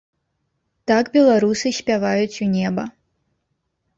Так 0.91 1.05
беларусы 1.17 1.67
спяваюць 1.79 2.41
у 2.45 2.47
неба. 2.57 2.83